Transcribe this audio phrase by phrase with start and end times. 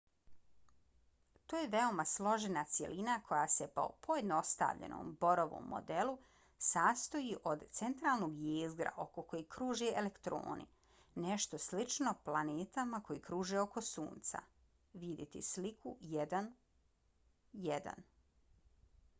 [1.51, 6.15] to je veoma složena cjelina koja se po pojednostavljenom borovom modelu
[6.69, 10.67] sastoji od centralnog jezgra oko kojeg kruže elektorni-
[11.27, 14.43] nešto slično planetama koje kruže oko sunca-
[15.05, 18.03] vidjeti sliku 1.1